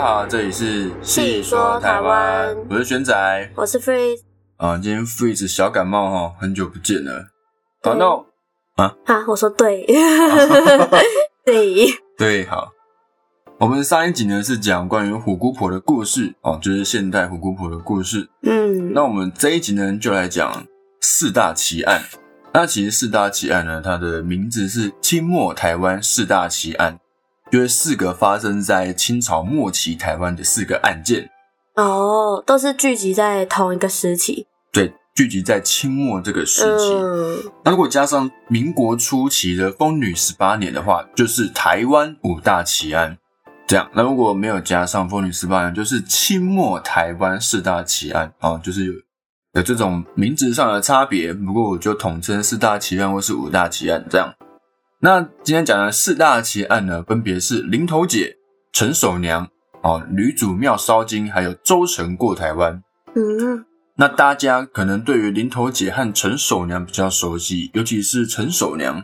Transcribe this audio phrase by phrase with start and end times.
[0.00, 2.56] 家好，这里是细说台湾。
[2.70, 4.20] 我是玄仔我是 Freeze
[4.56, 4.78] 啊。
[4.78, 7.26] 今天 Freeze 小感冒哈，很久不见了。
[7.82, 8.24] 好，对
[8.76, 9.84] 那啊，我说对，
[11.44, 11.86] 对，
[12.16, 12.70] 对好，
[13.58, 18.30] 我们上一集呢是讲关于虎姑婆的故事哦，就是现代虎姑婆的故事。
[18.40, 20.66] 嗯，那我们这一集呢就来讲
[21.02, 22.00] 四大奇案。
[22.54, 26.98] 那其实四大奇案呢，它的名字是清末台湾四大奇案，
[27.50, 31.28] 就是四个发生在清朝末期台湾的四个案件。
[31.74, 36.92] 哦，都是聚集在同一个时期，对，聚集在清末这个时期。
[36.92, 43.16] 嗯，那如果加上民国初期的风女十八年的话，就是台湾五大奇案。
[43.66, 48.92] 这样，那如果没有加上风女十八年，就是清末台湾四大奇案啊，就是有
[49.54, 51.32] 有这种名字上的差别。
[51.32, 54.34] 不过我就统称四大奇案或是五大奇案这样。
[55.02, 58.36] 那今天讲的四大奇案呢，分别是林头姐、
[58.70, 59.48] 陈守娘、
[59.80, 62.82] 哦女主庙烧金，还有周成过台湾。
[63.14, 63.64] 嗯，
[63.96, 69.02] 那大家可能对于林头姐和陈守娘比较熟悉，尤其是陈守娘，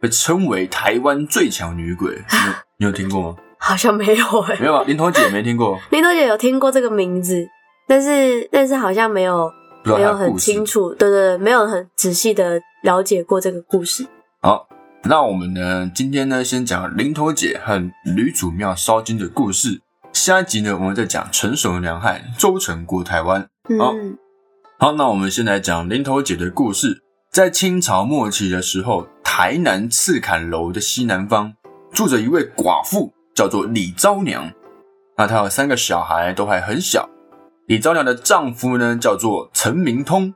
[0.00, 2.10] 被称为台湾最强女鬼。
[2.10, 3.36] 你有你有听过吗？
[3.58, 7.46] 好像没有哎、没有啊，林头姐没听过， 林头姐有听过这个名字，
[7.86, 9.48] 但是但是好像没有
[9.84, 10.66] 没有很清。
[10.66, 14.04] 楚，对对对，没有很仔细的了解过这个故事。
[14.42, 14.66] 好，
[15.02, 19.80] 那我们呢，今天呢，先讲林头姐和吕祖庙烧金的故事。
[20.12, 23.40] 下一集呢，我们再讲陈守良和周成过台湾。
[23.78, 24.18] 好嗯，
[24.78, 27.02] 好，那我们先来讲林头姐的故事。
[27.30, 31.54] 在清朝末期的时候，台南赤坎楼的西南方
[31.92, 34.52] 住着一位寡妇，叫做李昭娘。
[35.16, 37.08] 那她有三个小孩，都还很小。
[37.66, 40.34] 李昭娘的丈夫呢，叫做陈明通。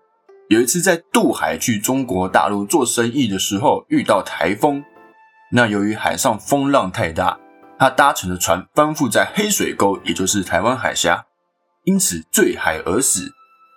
[0.49, 4.85] 有一次在渡海去中国大陆做生意的时候，遇到台风。
[5.51, 7.39] 那由于海上风浪太大，
[7.79, 11.25] 他搭乘的船翻覆在黑水沟，也就是台湾海峡，
[11.85, 13.33] 因此坠海而死。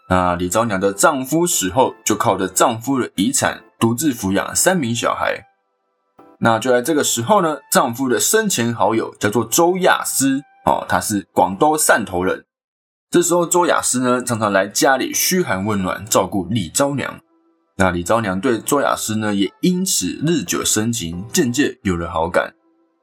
[0.09, 5.45] 那李昭娘的丈夫死后，就靠着丈夫的遗产独自抚养三名小孩。
[6.39, 12.43] 那就在这个时候呢，丈夫的生前好友叫做周亚思哦，他是广东汕头人。
[13.09, 17.21] 这时候周雅思呢，常常来家里嘘寒问暖，照顾李昭娘。
[17.77, 22.53] 那李昭娘对周雅思呢，也因此日久生情，渐渐有了好感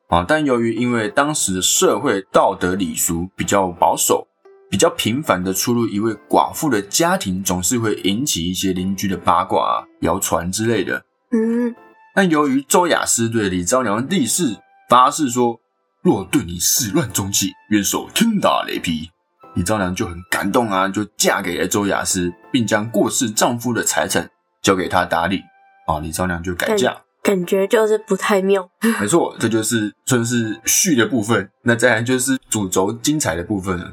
[0.09, 0.23] 啊。
[0.29, 4.27] 但由于因为当时的社会道德礼俗比较保守，
[4.69, 11.03] 比较频繁的出入一位寡妇的家庭，总是会引起一些邻居的八卦、啊、谣传之类的。
[11.31, 11.75] 嗯，
[12.15, 14.55] 但由于周雅思对李昭娘立誓
[14.91, 15.59] 发誓说，
[16.03, 19.09] 若对你始乱终弃，愿受天打雷劈。
[19.55, 24.29] 李昭娘就很感动啊，就嫁给了周雅思，并将过世丈夫的财产
[24.63, 25.43] 交给他打理。
[25.87, 26.97] 啊，李昭娘就改嫁。
[27.23, 28.69] 感觉就是不太妙。
[29.01, 31.49] 没错，这就是算是序的部分。
[31.63, 33.93] 那再来就是主轴精彩的部分了。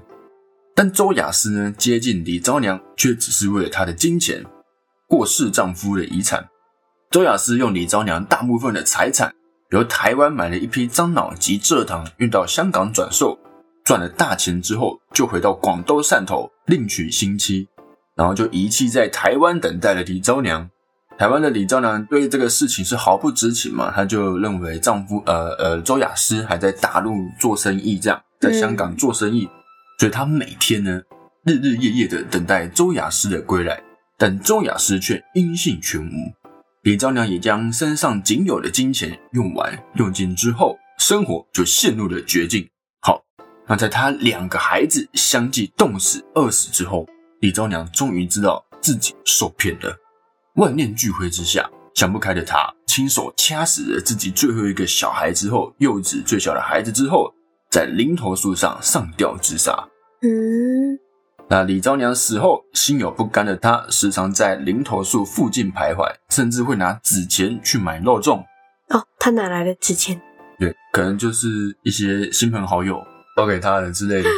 [0.76, 4.44] 但周雅思呢，接近李昭娘，却只是为了她的金钱，
[5.08, 6.50] 过世丈夫的遗产。
[7.10, 9.34] 周雅思用李昭娘大部分的财产，
[9.70, 13.38] 由台湾买了一批樟脑及蔗糖，运到香港转售，
[13.84, 17.68] 赚了大钱之后，就回到广东汕头另娶新妻，
[18.16, 20.70] 然后就遗弃在台湾等待了李昭娘。
[21.18, 29.48] 台湾的李昭娘对这个事情是毫不知情嘛，她就认为丈夫呃呃周雅思还在大陆做生意，这样在香港做生意，
[30.00, 31.02] 所以她每天呢
[31.44, 33.82] 日日夜夜的等待周雅思的归来，
[34.18, 36.12] 但周雅思却音信全无。
[36.84, 42.68] 李昭娘也将身上仅有的金钱用完用尽之后，生活就陷入了绝境。
[43.72, 47.08] 好，那在他两个孩子相继冻死、饿死之后，
[47.40, 49.96] 李昭娘终于知道自己受骗了。
[50.56, 57.34] 万念俱灰之下，想不开的她亲手掐死了自己最后一个小孩之后，幼子最小的孩子之后，
[57.70, 59.72] 在林头树上上吊自杀。
[60.22, 61.00] 嗯，
[61.48, 68.44] 那李昭娘死后，心有不甘的她，时常在林头树附近徘徊，甚至会拿纸钱去买肉粽。
[68.90, 70.22] 哦，他哪来的纸钱？
[70.60, 71.48] 对，可能就是
[71.84, 73.02] 一些亲朋好友
[73.42, 74.30] 包给他的之类的。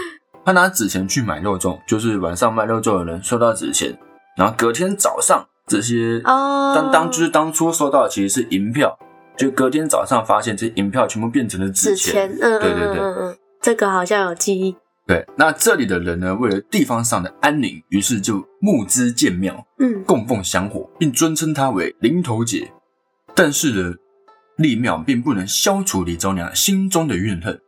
[0.46, 3.98] 他拿纸钱去买肉粽，就是晚上卖肉粽的人收到纸钱，
[4.38, 8.98] 然后隔天早上这些哦，当当就是当初收到的其实是银票，
[9.38, 14.76] 就隔天早上发现这银票全部变成了纸纸钱，对对对这个好像有记忆。
[15.06, 22.72] 对，那这里的人呢，为了地方上的安宁，于是就募资建庙，嗯，供奉香火，并尊称他为灵头姐。
[23.34, 23.94] 但是呢，
[24.58, 27.60] 立庙并不能消除李周娘心中的怨恨。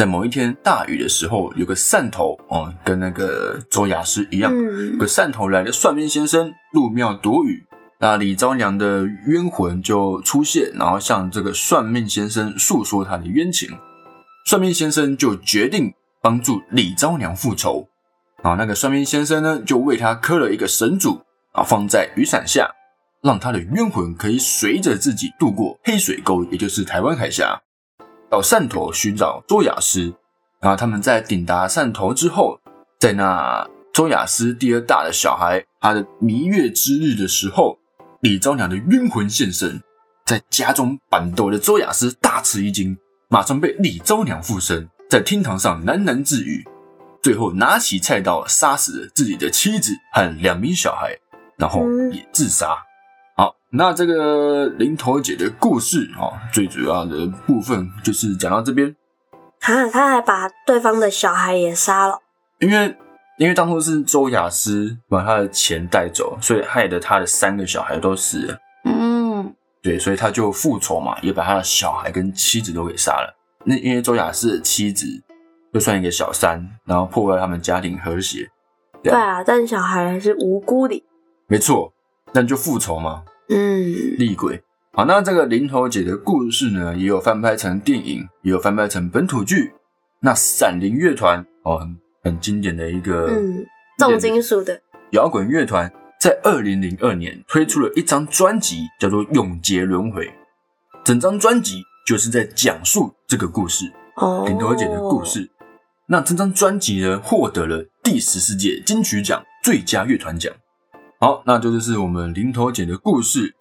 [0.00, 7.62] 在某一天大雨的时候，有个汕头哦，跟那个周雅诗一样，嗯有个汕头来的算命先生入庙躲雨，
[7.98, 13.68] 那李昭娘的冤魂就出现，然后向这个算命先生诉说他的冤情。
[14.46, 15.92] 算命先生就决定
[16.22, 17.86] 帮助李昭娘复仇。
[18.42, 21.20] 然后那个算命先生呢，就为他磕了一个神主
[21.52, 22.70] 啊，放在雨伞下，
[23.22, 27.60] 让他的冤魂可以随着自己渡过黑水沟，也就是台湾海峡，
[28.30, 30.14] 到汕头寻找周雅诗。
[30.60, 32.60] 然后他们在抵达汕头之后，
[32.98, 37.78] 在那周雅诗第二大的小孩他的弥月之日的时候，
[38.20, 39.82] 李昭娘的冤魂现身，
[40.24, 42.96] 在家中板斗的周雅诗大吃一惊，
[43.28, 46.64] 马上被李昭娘附身，在厅堂上喃喃自语。
[47.22, 51.18] 最后拿起菜刀杀死了自己的妻子和两名小孩，
[51.58, 51.82] 然后
[52.12, 52.76] 也自杀。
[53.40, 58.94] 好，那这个林头姐的故事啊，最主要的部分就是讲到这边。
[59.60, 62.20] 啊，他还把对方的小孩也杀了，
[62.58, 62.94] 因为
[63.38, 68.58] 因为当初是周雅思把他的钱带走，所以害得他的三个小孩都死了。
[68.84, 73.34] 嗯，对，所以他就复仇嘛，也把他的小孩跟妻子都给杀了。
[73.64, 75.06] 那因为周雅思的妻子。
[75.72, 78.50] 就算一个小三，然后破坏他们家庭和谐。
[79.04, 81.00] 对啊，但小孩是无辜的。
[81.46, 81.92] 没错，
[82.32, 83.22] 那就复仇嘛。
[83.50, 84.62] 嗯，厉鬼。
[84.92, 89.72] 好，那这个林头姐的故事呢，也有翻拍成电影，也有翻拍成本土剧。
[90.20, 93.64] 那闪灵乐团哦，很很经典的一个嗯
[93.98, 94.80] 重金属的
[95.12, 100.26] 摇滚乐团，在二零零二年推出了一张专辑，叫做《永劫轮回》。
[101.04, 105.50] 整张专辑就是在讲述这个故事，哦、林头姐的故事。
[106.06, 110.52] 那这张专辑呢，获得了第十四届金曲奖最佳乐团奖。
[111.22, 113.54] 好，那这就是我们林头姐的故事。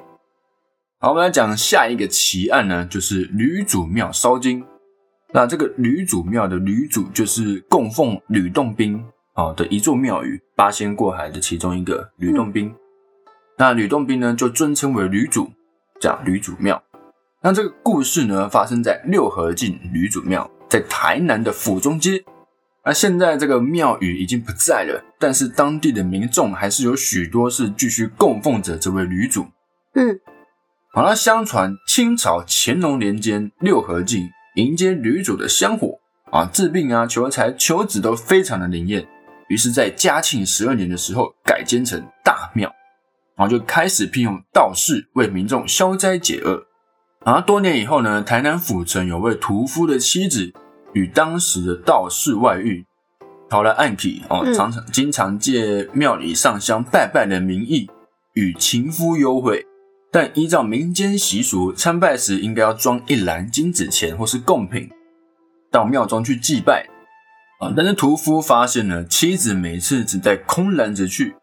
[0.98, 4.66] 好，我们来讲下一个奇案呢，就是吕祖庙烧经。
[5.34, 9.04] 那这个吕祖庙的吕祖，就是供奉吕洞宾
[9.34, 12.74] 啊的一座庙宇，八仙过海的其中一个吕洞宾。
[13.58, 15.52] 那吕洞宾呢，就尊称为吕祖，
[16.00, 16.82] 叫吕祖庙。
[17.42, 22.24] 那这个故事呢，发生在六合境吕祖庙，在台南的府中街。
[22.90, 29.46] 那现在这个庙宇已经不在了，但是当地的民众还是有许多是继续供奉着这位女主。
[29.94, 30.20] 嗯，
[30.92, 36.00] 好了，相传清朝乾隆年间，六合境迎接女主的香火
[36.32, 39.08] 啊，治病啊、求财、求子都非常的灵验。
[39.50, 42.74] 于是，在嘉庆十二年的时候，改建成大庙，
[43.36, 46.66] 然后就开始聘用道士为民众消灾解厄。
[47.24, 50.52] 然后多年以后呢，台南府城有位屠夫的妻子。
[50.94, 52.86] 与当时的道士外遇，
[53.50, 57.90] 逃来暗体哦，常常经常借庙里上香拜拜的名义
[58.34, 59.66] 与情夫幽会，
[60.12, 64.90] 但依照民间习俗，参拜时应该要装一篮金子钱或是贡品
[65.72, 66.88] 到庙中去祭拜
[67.60, 67.74] 啊。
[67.76, 71.36] 但是屠夫发现呢妻子每次只带空篮子去，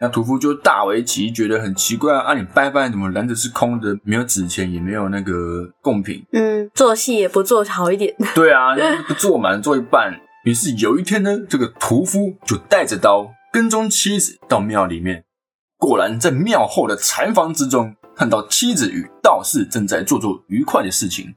[0.00, 6.70] 那屠夫就大为奇异，觉得很奇怪啊，你拜拜怎么篮子是空的，没有纸钱，也没有那个贡品，嗯。
[6.74, 8.74] 做戏也不做好一点，对啊，
[9.06, 10.18] 不做满做一半。
[10.44, 15.24] 于是有一天呢，这个屠夫就带着刀跟踪妻子到庙里面，
[15.76, 21.34] 果然在庙后的禅房之中看到妻子与道士正在做做愉快的事情。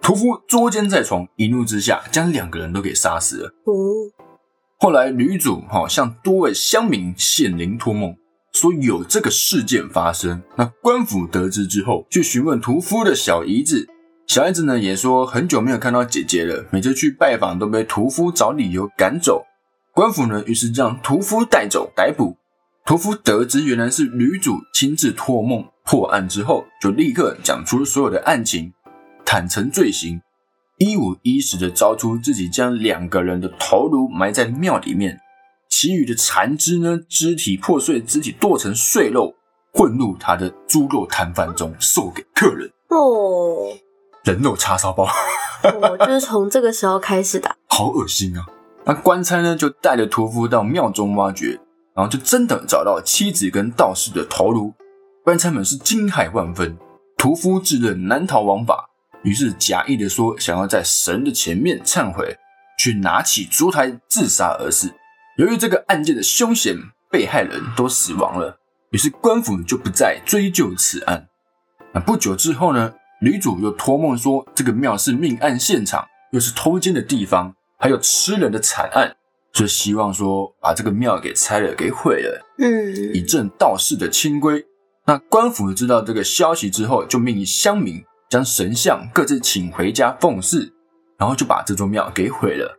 [0.00, 3.48] 屠夫捉奸在床，一怒之下将两个人都给杀死了。
[3.64, 3.74] 哦，
[4.78, 8.14] 后来女主哈向多位乡民显灵托梦，
[8.52, 10.42] 说有这个事件发生。
[10.56, 13.88] 那官府得知之后，去询问屠夫的小姨子。
[14.26, 19.46] 小姨子呢也说很久没有看到姐姐了，每次去拜访都被屠夫找理由赶走。
[19.94, 22.36] 官府呢于是将屠夫带走逮捕。
[22.84, 28.72] 屠夫得知原来是女主亲自托梦破案之后，就立刻讲出了所有的案情，
[29.24, 30.20] 坦诚罪行，
[30.78, 35.18] 一五一十的招出自己将两个人的头颅埋在庙里面，
[35.70, 39.34] 其余的残肢呢肢体破碎，肢体剁成碎肉，
[39.72, 42.70] 混入他的猪肉摊贩中售给客人。
[42.88, 43.76] 哦。
[44.24, 45.08] 人肉叉烧包，
[45.62, 48.44] 我就是从这个时候开始的，好恶心啊！
[48.84, 51.58] 那官差呢，就带着屠夫到庙中挖掘，
[51.94, 54.74] 然后就真的找到妻子跟道士的头颅。
[55.24, 56.76] 官差们是惊骇万分，
[57.16, 58.90] 屠夫自认难逃王法，
[59.26, 62.38] 于是假意的说想要在神的前面忏悔，
[62.78, 64.94] 去拿起烛台自杀而死。
[65.36, 66.76] 由于这个案件的凶险，
[67.10, 68.56] 被害人都死亡了，
[68.92, 71.26] 于是官府就不再追究此案。
[71.92, 72.94] 那不久之后呢？
[73.22, 79.16] 女主又托梦说，这个庙是命案现场，又是偷奸的地方，还有吃人的惨案，
[79.54, 84.62] 就希望说把这个庙给拆了，给毁了，嗯，以正道士的清规。
[85.06, 88.04] 那官府知道这个消息之后，就命乡民
[88.36, 90.70] 将神像各自请回家奉祀，
[91.16, 92.78] 然后就把这座庙给毁了，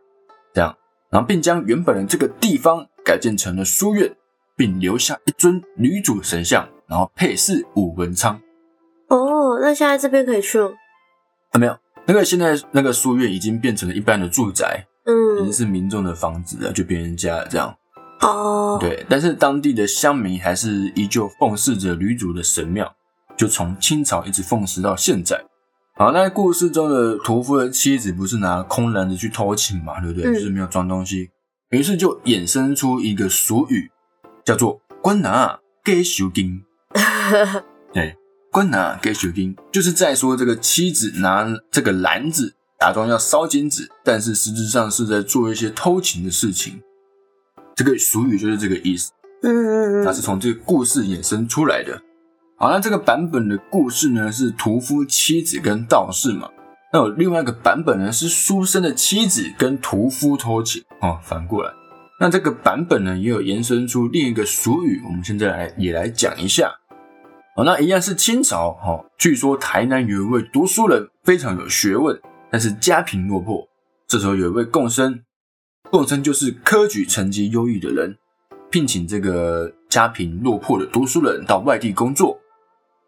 [0.54, 0.72] 这样，
[1.10, 4.14] 然后并将原本的这个地方改建成了书院，
[4.56, 8.40] 并留下一尊女主神像，然后配饰武文昌。
[9.08, 10.72] 哦，那现在这边可以去了？
[11.50, 17.76] 啊，没有，那个现在那个书院已经变成了一般的住宅，嗯已经嗯，是民众的房子了，就别人家了这样。
[18.20, 22.94] 哦，，对，但是当地的乡民还是依旧奉祀着女主的神庙，
[23.38, 25.42] 就从清朝一直奉祀到现在。
[25.96, 30.30] 好，那故事中的屠夫的妻子不是拿空篮子去偷情嘛，对不对？
[30.30, 31.30] 嗯就是没有装东西，
[31.70, 33.90] 于是就衍生出一个俗语，
[34.44, 36.62] 叫做“官拿给修金
[37.94, 38.16] ”。对，
[38.52, 46.80] 官拿给修金，就是在说这个妻子拿这个篮子假装要烧金子，但是实质上是在做一些偷情的事情。
[47.74, 49.10] 这个俗语就是这个意思。
[49.42, 52.00] 嗯嗯嗯，它是从这个故事衍生出来的。
[52.60, 56.50] 好，那这个版本的故事呢是屠夫妻子跟道士嘛，
[56.92, 61.72] 那有另外一个版本呢是书生的妻子跟屠夫偷情哦，反过来。
[62.18, 66.74] 那这个版本呢也有延伸出另一个俗语，我们现在来也来讲一下。
[67.54, 73.68] 哦，那一样是清朝哦，据说台南有一位读书人非常有学问，但是家贫落魄。
[74.08, 75.20] 这时候有一位贡生，
[75.92, 78.16] 贡生就是科举成绩优异的人，
[78.68, 82.36] 聘请这个家贫落魄的读书人到外地工作。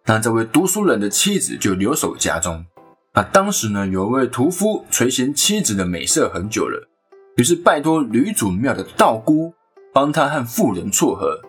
[0.07, 2.65] 那这位读书人的妻子就留守家中。
[3.13, 6.89] 那当时呢，有一位屠夫垂涎妻子的美色很久了，
[7.37, 9.53] 于是拜托吕祖庙的道姑
[9.93, 11.41] 帮他和妇人撮合。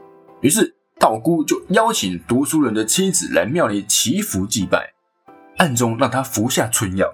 [0.41, 4.93] 于是道姑就邀请读书人的妻子来庙里祈福祭拜，
[5.57, 7.13] 暗中让他服下春药。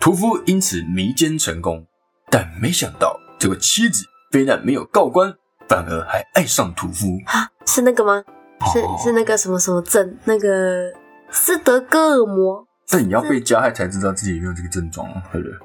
[0.00, 1.86] 屠夫因此迷奸成功，
[2.30, 5.32] 但没想到这个妻子非但没有告官，
[5.68, 7.18] 反而还爱上屠夫。
[7.26, 8.24] 啊，是那个吗？
[8.72, 10.16] 是哦是那个什么什么症？
[10.24, 10.92] 那个
[11.30, 15.58] 斯德哥尔摩，但你要被加害才知道自己有没有这个症状，对不对？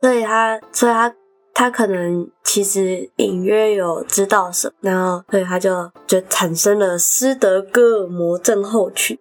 [0.00, 1.14] 所以他，所以他，
[1.54, 9.18] 他可能其实隐约有知道什么，然后，所以他就就产生了斯德哥尔摩症候群，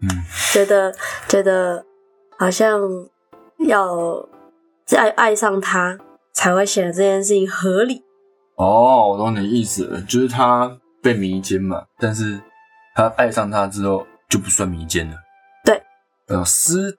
[0.00, 0.08] 嗯，
[0.52, 0.94] 觉得
[1.26, 1.84] 觉得
[2.38, 2.80] 好像
[3.58, 4.26] 要
[4.96, 5.98] 爱爱上他
[6.32, 8.02] 才会显得这件事情合理。
[8.56, 12.40] 哦，我懂你的意思了，就是他被迷奸嘛，但是
[12.94, 15.16] 他爱上他之后就不算迷奸了。
[15.64, 15.82] 对，
[16.26, 16.98] 呃，斯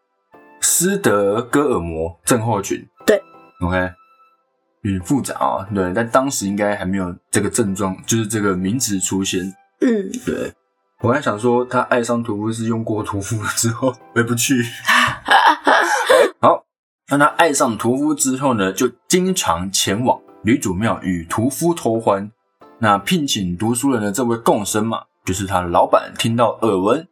[0.61, 2.87] 斯德哥尔摩症候群。
[3.05, 3.21] 对
[3.61, 3.77] ，OK，
[4.83, 9.41] 有点复杂啊、对，但当时应该还没有这个症状，就是这个名词出现。
[9.81, 10.53] 嗯，对，
[11.01, 14.61] 我还想说，他爱上屠夫是用过屠夫之后回不去。
[16.41, 16.63] 好，
[17.09, 22.31] 那他爱上屠夫之后呢，就经常前往女主庙与屠夫偷欢。
[22.81, 27.05] 那聘请读书人的这位贡生嘛，就是他的老板，听到耳闻，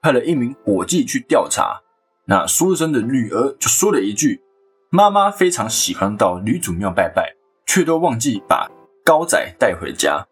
[0.00, 1.82] 派了一名伙计去调查。
[2.24, 4.40] 那书生的女儿就说了一句
[4.88, 7.34] ：“妈妈非常喜欢到女主庙拜拜，
[7.66, 8.70] 却都忘记把
[9.04, 10.26] 高仔带回家。”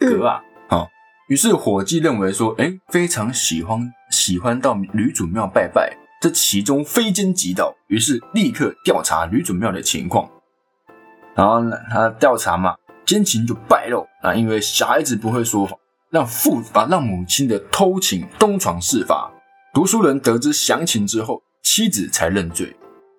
[0.00, 0.88] 格啊，哦、
[1.28, 10.30] 于是伙计认为说，哎，非常喜欢喜欢到女主庙拜拜，这其中非奸即盗，于是立刻调查女主庙的情况。
[11.34, 12.76] 然后呢，他调查嘛，
[13.10, 15.76] 奸情就败露啊，因为小孩子不会说谎，
[16.10, 19.28] 让父啊让母亲的偷情东窗事发。
[19.74, 22.76] 读书人得知详情之后，妻子才认罪。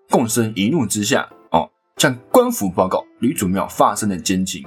[0.09, 4.65] 共生一怒之下，哦，向官府报告吕祖庙发生的奸情。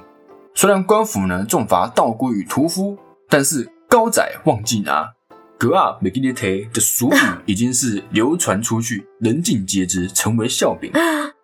[0.54, 2.99] 虽然官府呢重罚道姑与屠夫，
[3.31, 5.11] 但是高仔忘记拿
[5.57, 6.43] 格啊美吉尼特
[6.75, 7.16] 的俗语
[7.47, 10.93] 已经是流传出去，人尽皆知，成为笑柄。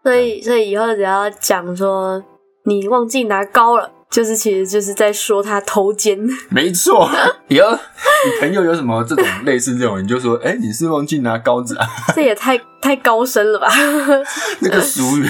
[0.03, 2.23] 所以所以以后只要讲说
[2.65, 6.19] 你忘记拿高了，就是其实就是在说他偷奸。
[6.51, 7.09] 没错，
[7.49, 11.87] 以后你朋友有什么这种类似这种，你就说，哎、你是忘记拿高子啊？
[12.15, 13.69] 这也太太高深了吧？
[14.61, 15.29] 那个俗语，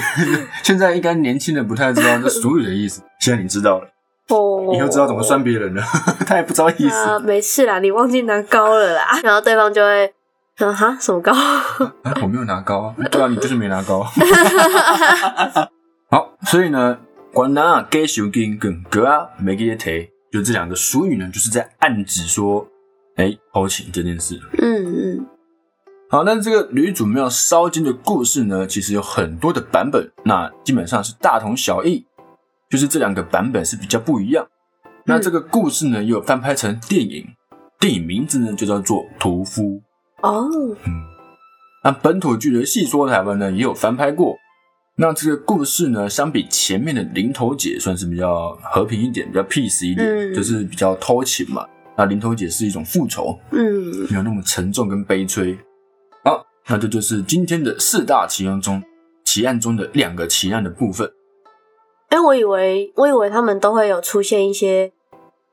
[0.63, 3.87] 现在应该年轻人不太知道这俗语的意思，现在你知道了，
[4.29, 5.81] 哦，以后知道怎么算别人了，
[6.27, 7.19] 他也不知道意啊，思。
[7.25, 9.19] 没事啦，你忘记拿高了啦。
[9.23, 10.13] 然后对方就会，
[10.59, 11.31] 嗯哈，什么高？
[12.03, 14.05] 哎，我没有拿高啊，对啊，你就是没拿高。
[16.09, 16.97] 好，所以呢，
[17.33, 22.67] 管拿给修金跟格啊没给提，就这两个俗语呢，就是在暗指说，
[23.15, 24.37] 哎，偷情这件事。
[24.57, 25.25] 嗯嗯
[26.09, 32.05] 好，那这个吕祖庙烧金的故事呢，其实有很多的版本，那基本上是大同小异，
[32.69, 34.45] 就是这两个版本是比较不一样。
[35.05, 37.25] 那这个故事呢，也有翻拍成电影，
[37.79, 39.61] 电影名字呢就叫做《屠夫》。
[40.21, 40.49] 哦，
[40.83, 40.91] 嗯，
[41.85, 44.35] 那本土剧的《戏说台湾》呢，也有翻拍过。
[44.95, 51.65] 那这个故事呢，相比前面的零头姐，算是比较和平一点，比较 peace 一点，嗯就是比较偷情嘛。
[51.97, 55.57] 那零头姐是一种复仇，嗯，没有那么沉重跟悲催。
[56.23, 58.81] 好，那这就是今天的四大奇案中
[59.25, 61.11] 奇案中的两个奇案的部分。
[62.09, 64.91] 哎、我以为我以为他们都会有出现一些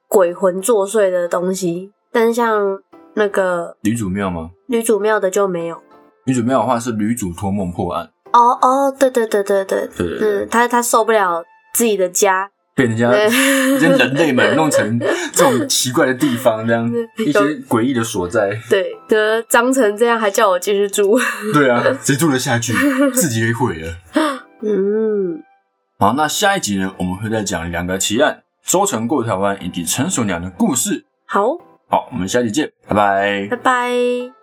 [0.08, 2.80] 鬼魂作祟的东西，但是像
[3.14, 4.50] 那个女主庙吗？
[4.66, 5.80] 女主庙的就没有。
[6.26, 11.42] 女主庙的话是女主托梦破案，哦哦，对对对对对，对对对嗯，他他受不了
[11.74, 13.28] 自己的家，被人家对
[13.78, 14.98] 这人类们弄成
[15.32, 18.50] 这种奇怪的地方，这样 一些诡异的所在。
[18.68, 21.18] 对，得脏成这样还叫我继续住，
[21.52, 22.72] 对啊， 谁住得下去？
[23.14, 23.92] 自己给毁了。
[24.62, 25.42] 嗯，
[25.98, 31.04] 好，那下一集呢，我们会再讲两个奇案：周成过台湾以及陈守娘的故事。
[31.26, 31.56] 好，
[31.88, 33.56] 好，我们下集见，拜拜拜。
[33.62, 34.37] 拜。